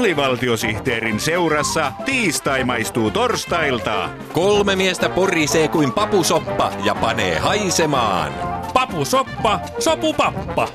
[0.00, 4.08] Alivaltiosihteerin seurassa tiistai maistuu torstailta.
[4.32, 8.32] Kolme miestä porisee kuin papusoppa ja panee haisemaan.
[8.74, 10.68] Papusoppa, sopupappa.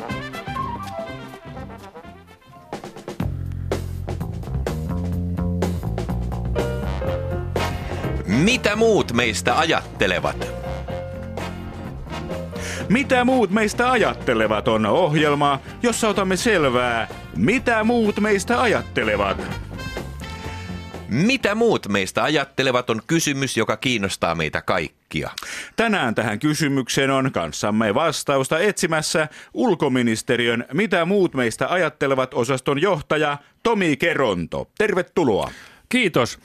[8.26, 10.47] Mitä muut meistä ajattelevat?
[12.89, 19.38] Mitä muut meistä ajattelevat on ohjelma, jossa otamme selvää, mitä muut meistä ajattelevat.
[21.09, 25.30] Mitä muut meistä ajattelevat on kysymys, joka kiinnostaa meitä kaikkia.
[25.75, 33.97] Tänään tähän kysymykseen on kanssamme vastausta etsimässä ulkoministeriön Mitä muut meistä ajattelevat osaston johtaja Tomi
[33.97, 34.70] Keronto.
[34.77, 35.52] Tervetuloa.
[35.89, 36.39] Kiitos.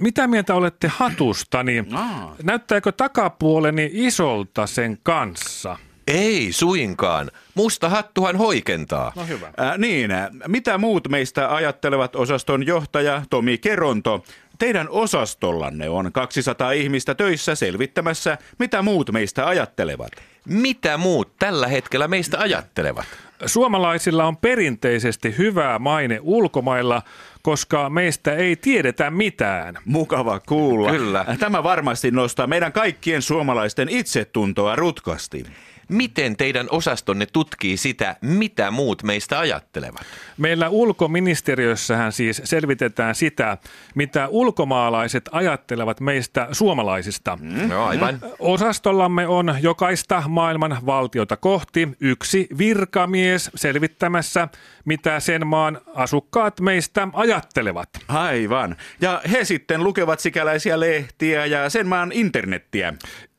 [0.00, 1.84] Mitä mieltä olette hatustani?
[1.92, 2.36] Aa.
[2.42, 5.78] Näyttääkö takapuoleni isolta sen kanssa?
[6.06, 7.30] Ei suinkaan.
[7.54, 9.12] Musta hattuhan hoikentaa.
[9.16, 9.46] No hyvä.
[9.46, 10.10] Äh, niin,
[10.48, 14.24] mitä muut meistä ajattelevat osaston johtaja Tomi Keronto?
[14.58, 20.12] Teidän osastollanne on 200 ihmistä töissä selvittämässä, mitä muut meistä ajattelevat.
[20.48, 23.06] Mitä muut tällä hetkellä meistä ajattelevat?
[23.46, 27.02] Suomalaisilla on perinteisesti hyvä maine ulkomailla,
[27.42, 29.74] koska meistä ei tiedetä mitään.
[29.84, 30.90] Mukava kuulla.
[30.90, 31.24] Kyllä.
[31.38, 35.46] Tämä varmasti nostaa meidän kaikkien suomalaisten itsetuntoa rutkasti.
[35.88, 40.02] Miten teidän osastonne tutkii sitä, mitä muut meistä ajattelevat?
[40.38, 43.58] Meillä ulkoministeriössähän siis selvitetään sitä,
[43.94, 47.38] mitä ulkomaalaiset ajattelevat meistä suomalaisista.
[47.68, 48.18] No aivan.
[48.38, 54.48] Osastollamme on jokaista maailman valtiota kohti yksi virkamies selvittämässä,
[54.84, 57.88] mitä sen maan asukkaat meistä ajattelevat.
[58.08, 58.76] Aivan.
[59.00, 62.94] Ja he sitten lukevat sikäläisiä lehtiä ja sen maan internettiä.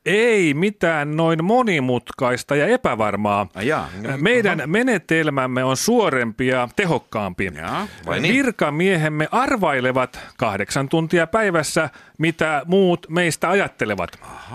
[0.06, 3.48] Ei mitään noin monimutkaista ja epävarmaa.
[3.62, 3.88] Jaa.
[4.16, 7.52] Meidän menetelmämme on suorempi ja tehokkaampi.
[7.56, 7.86] Jaa.
[8.20, 8.34] Niin?
[8.34, 14.10] Virkamiehemme arvailevat kahdeksan tuntia päivässä, mitä muut meistä ajattelevat.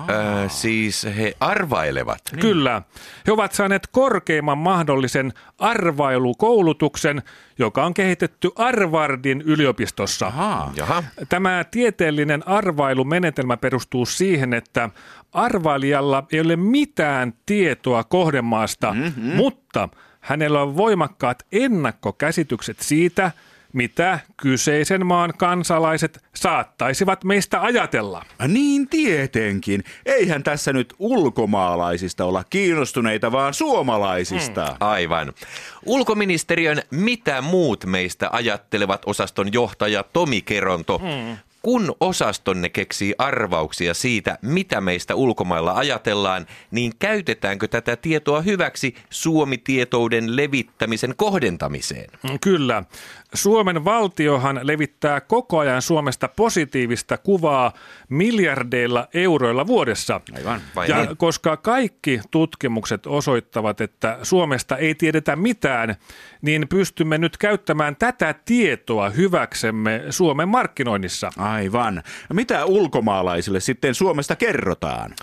[0.09, 2.21] Öö, siis he arvailevat.
[2.31, 2.39] Niin.
[2.39, 2.81] Kyllä.
[3.27, 7.21] He ovat saaneet korkeimman mahdollisen arvailukoulutuksen,
[7.59, 10.31] joka on kehitetty Arvardin yliopistossa.
[10.75, 11.03] Jaha.
[11.29, 14.89] Tämä tieteellinen arvailumenetelmä perustuu siihen, että
[15.31, 19.35] arvailijalla ei ole mitään tietoa kohdemaasta, mm-hmm.
[19.35, 23.31] mutta hänellä on voimakkaat ennakkokäsitykset siitä,
[23.73, 28.25] mitä kyseisen maan kansalaiset saattaisivat meistä ajatella.
[28.47, 29.83] Niin tietenkin.
[30.05, 34.75] Eihän tässä nyt ulkomaalaisista olla kiinnostuneita, vaan suomalaisista.
[34.79, 35.33] Aivan.
[35.85, 40.97] Ulkoministeriön Mitä muut meistä ajattelevat osaston johtaja Tomi Keronto.
[40.97, 41.37] Hmm.
[41.61, 50.35] Kun osastonne keksii arvauksia siitä, mitä meistä ulkomailla ajatellaan, niin käytetäänkö tätä tietoa hyväksi Suomi-tietouden
[50.35, 52.09] levittämisen kohdentamiseen?
[52.41, 52.83] Kyllä.
[53.33, 57.73] Suomen valtiohan levittää koko ajan Suomesta positiivista kuvaa
[58.09, 60.21] miljardeilla euroilla vuodessa.
[60.35, 60.61] Aivan.
[60.75, 61.17] Vai ja niin?
[61.17, 65.95] koska kaikki tutkimukset osoittavat, että Suomesta ei tiedetä mitään,
[66.41, 71.29] niin pystymme nyt käyttämään tätä tietoa hyväksemme Suomen markkinoinnissa.
[71.51, 72.03] Aivan.
[72.33, 75.13] Mitä ulkomaalaisille sitten Suomesta kerrotaan?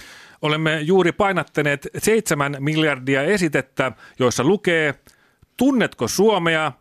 [0.43, 4.95] Olemme juuri painattaneet seitsemän miljardia esitettä, joissa lukee,
[5.57, 6.73] tunnetko Suomea?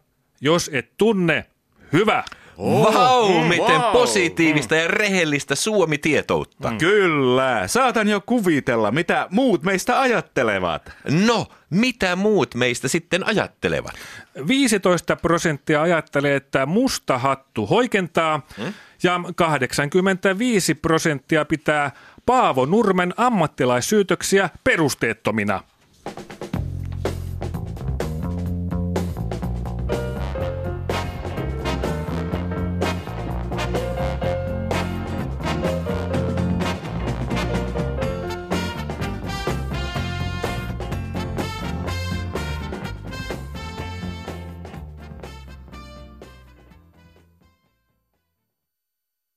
[0.42, 1.46] Jos et tunne,
[1.94, 2.24] hyvä.
[2.58, 3.92] Vau, miten wow.
[3.92, 6.74] positiivista ja rehellistä Suomi-tietoutta.
[6.78, 7.68] Kyllä.
[7.68, 10.92] Saatan jo kuvitella, mitä muut meistä ajattelevat.
[11.26, 13.94] No, mitä muut meistä sitten ajattelevat?
[14.48, 18.48] 15 prosenttia ajattelee, että musta hattu hoikentaa
[19.04, 21.92] ja 85 prosenttia pitää
[22.26, 25.64] Paavo Nurmen ammattilaissyytöksiä perusteettomina.